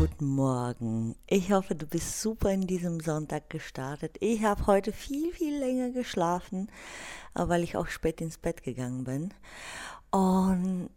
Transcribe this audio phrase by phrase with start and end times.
[0.00, 1.14] Guten Morgen.
[1.26, 4.16] Ich hoffe, du bist super in diesem Sonntag gestartet.
[4.20, 6.70] Ich habe heute viel, viel länger geschlafen,
[7.34, 9.34] weil ich auch spät ins Bett gegangen bin.
[10.10, 10.88] Und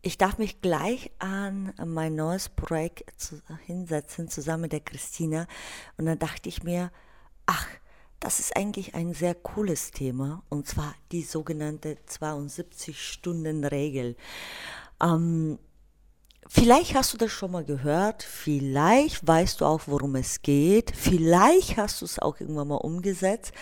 [0.00, 3.34] ich darf mich gleich an mein neues Projekt
[3.66, 5.46] hinsetzen, zusammen mit der Christina.
[5.96, 6.90] Und dann dachte ich mir,
[7.46, 7.68] ach,
[8.18, 14.16] das ist eigentlich ein sehr cooles Thema, und zwar die sogenannte 72-Stunden-Regel.
[15.00, 15.60] Ähm,
[16.48, 21.76] vielleicht hast du das schon mal gehört, vielleicht weißt du auch, worum es geht, vielleicht
[21.76, 23.52] hast du es auch irgendwann mal umgesetzt,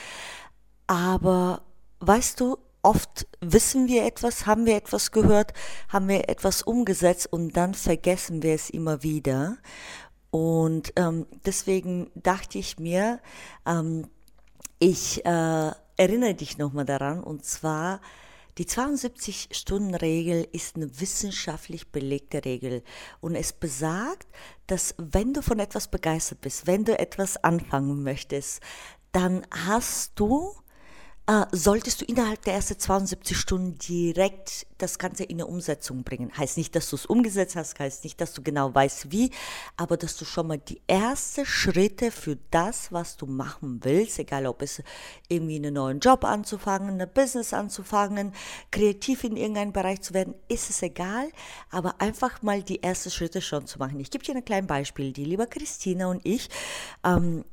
[0.87, 1.63] aber
[2.01, 5.53] weißt du, oft wissen wir etwas, haben wir etwas gehört,
[5.89, 9.59] haben wir etwas umgesetzt und dann vergessen wir es immer wieder.
[10.31, 13.21] Und ähm, deswegen dachte ich mir,
[13.67, 14.07] ähm,
[14.79, 18.01] ich äh, erinnere dich nochmal daran, und zwar,
[18.59, 22.83] die 72-Stunden-Regel ist eine wissenschaftlich belegte Regel.
[23.21, 24.29] Und es besagt,
[24.67, 28.61] dass wenn du von etwas begeistert bist, wenn du etwas anfangen möchtest,
[29.13, 30.55] dann hast du
[31.27, 36.33] äh, solltest du innerhalb der ersten 72 Stunden direkt das Ganze in eine Umsetzung bringen.
[36.37, 39.31] Heißt nicht, dass du es umgesetzt hast, heißt nicht, dass du genau weißt wie,
[39.77, 44.47] aber dass du schon mal die ersten Schritte für das, was du machen willst, egal
[44.47, 44.83] ob es
[45.29, 48.33] irgendwie einen neuen Job anzufangen, ein Business anzufangen,
[48.71, 51.31] kreativ in irgendeinem Bereich zu werden, ist es egal,
[51.71, 54.01] aber einfach mal die ersten Schritte schon zu machen.
[54.01, 55.13] Ich gebe dir ein kleines Beispiel.
[55.13, 56.49] Die liebe Christina und ich
[57.05, 57.45] ähm,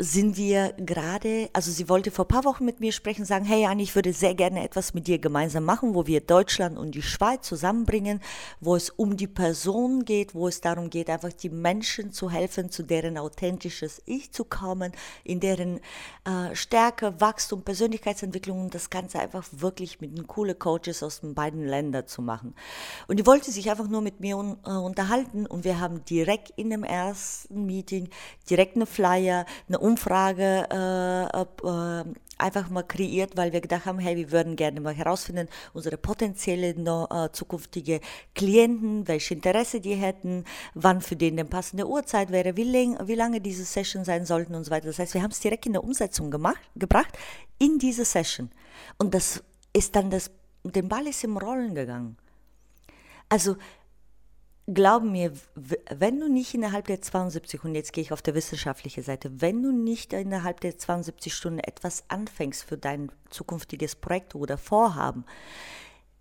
[0.00, 3.66] sind wir gerade, also sie wollte vor ein paar Wochen mit mir sprechen, sagen, hey
[3.66, 7.02] Anni, ich würde sehr gerne etwas mit dir gemeinsam machen, wo wir Deutschland und die
[7.02, 8.20] Schweiz zusammenbringen,
[8.60, 12.70] wo es um die Person geht, wo es darum geht, einfach die Menschen zu helfen,
[12.70, 15.80] zu deren authentisches Ich zu kommen, in deren
[16.24, 21.34] äh, Stärke, Wachstum, Persönlichkeitsentwicklung und das Ganze einfach wirklich mit den coolen Coaches aus den
[21.34, 22.54] beiden Ländern zu machen.
[23.06, 26.50] Und die wollte sich einfach nur mit mir un, äh, unterhalten und wir haben direkt
[26.56, 28.08] in dem ersten Meeting
[28.48, 32.04] direkt eine Flyer, eine Umfrage äh, äh,
[32.38, 36.86] einfach mal kreiert, weil wir gedacht haben, hey, wir würden gerne mal herausfinden, unsere potenziellen
[36.86, 38.00] äh, zukünftige
[38.34, 43.40] Klienten, welche Interesse die hätten, wann für den eine passende Uhrzeit wäre, wie, wie lange
[43.40, 44.86] diese Session sein sollten und so weiter.
[44.86, 47.16] Das heißt, wir haben es direkt in der Umsetzung gemacht, gebracht,
[47.58, 48.50] in diese Session.
[48.98, 50.30] Und das ist dann das,
[50.64, 52.16] den Ball ist im Rollen gegangen.
[53.28, 53.56] Also
[54.66, 59.02] glaub mir, wenn du nicht innerhalb der 72, und jetzt gehe ich auf der wissenschaftlichen
[59.02, 64.58] Seite, wenn du nicht innerhalb der 72 Stunden etwas anfängst für dein zukünftiges Projekt oder
[64.58, 65.24] Vorhaben,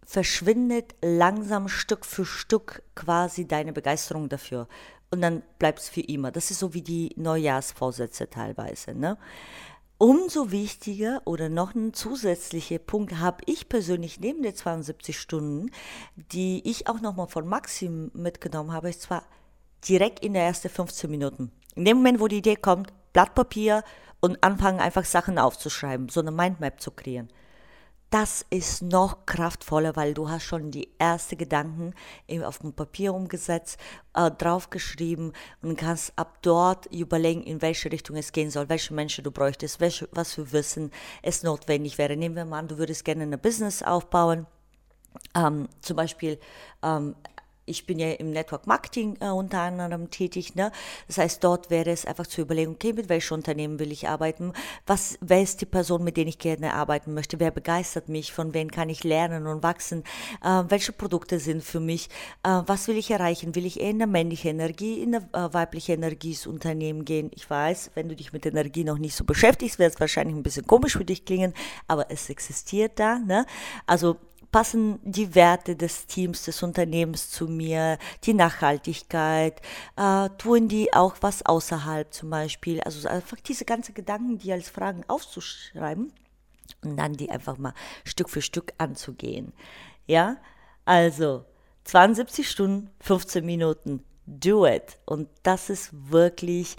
[0.05, 4.67] verschwindet langsam Stück für Stück quasi deine Begeisterung dafür.
[5.11, 6.31] Und dann bleibt es für immer.
[6.31, 8.93] Das ist so wie die Neujahrsvorsätze teilweise.
[8.93, 9.17] Ne?
[10.01, 15.71] Umso wichtiger oder noch ein zusätzlicher Punkt habe ich persönlich neben der 72 Stunden,
[16.15, 19.23] die ich auch nochmal von Maxim mitgenommen habe, ist zwar
[19.89, 21.51] direkt in der ersten 15 Minuten.
[21.75, 23.83] In dem Moment, wo die Idee kommt, Blatt Papier
[24.21, 27.27] und anfangen einfach Sachen aufzuschreiben, so eine Mindmap zu kreieren
[28.09, 31.93] das ist noch kraftvoller, weil du hast schon die ersten Gedanken
[32.43, 33.79] auf dem Papier umgesetzt,
[34.15, 39.23] äh, draufgeschrieben und kannst ab dort überlegen, in welche Richtung es gehen soll, welche Menschen
[39.23, 42.17] du bräuchtest, welche, was für Wissen es notwendig wäre.
[42.17, 44.47] Nehmen wir mal an, du würdest gerne ein Business aufbauen.
[45.35, 46.39] Ähm, zum Beispiel
[46.81, 47.15] ähm,
[47.69, 50.55] ich bin ja im Network Marketing äh, unter anderem tätig.
[50.55, 50.71] Ne?
[51.07, 54.53] Das heißt, dort wäre es einfach zu überlegen, okay, mit welchem Unternehmen will ich arbeiten?
[54.87, 57.39] Was, wer ist die Person, mit der ich gerne arbeiten möchte?
[57.39, 58.33] Wer begeistert mich?
[58.33, 60.03] Von wem kann ich lernen und wachsen?
[60.43, 62.09] Äh, welche Produkte sind für mich?
[62.43, 63.55] Äh, was will ich erreichen?
[63.55, 67.31] Will ich eher in eine männliche Energie, in eine äh, weibliche Energie ins Unternehmen gehen?
[67.35, 70.43] Ich weiß, wenn du dich mit Energie noch nicht so beschäftigst, wird es wahrscheinlich ein
[70.43, 71.53] bisschen komisch für dich klingen,
[71.87, 73.19] aber es existiert da.
[73.19, 73.45] Ne?
[73.85, 74.17] Also
[74.51, 79.61] passen die Werte des Teams, des Unternehmens zu mir, die Nachhaltigkeit,
[79.95, 82.81] äh, tun die auch was außerhalb zum Beispiel.
[82.81, 86.11] Also einfach diese ganzen Gedanken, die als Fragen aufzuschreiben
[86.83, 87.73] und dann die einfach mal
[88.03, 89.53] Stück für Stück anzugehen.
[90.07, 90.37] Ja,
[90.85, 91.45] also
[91.83, 94.97] 72 Stunden, 15 Minuten, do it.
[95.05, 96.77] Und das ist wirklich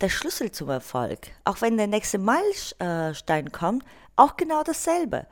[0.00, 1.28] der Schlüssel zum Erfolg.
[1.44, 3.84] Auch wenn der nächste Meilenstein kommt,
[4.16, 5.26] auch genau dasselbe.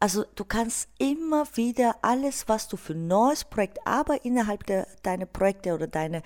[0.00, 4.86] Also du kannst immer wieder alles, was du für ein neues Projekt, aber innerhalb der,
[5.02, 6.18] deiner Projekte oder deine,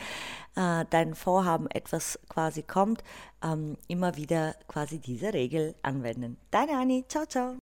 [0.56, 3.02] äh, dein Vorhaben etwas quasi kommt,
[3.42, 6.36] ähm, immer wieder quasi diese Regel anwenden.
[6.50, 7.56] Deine Anni, ciao, ciao.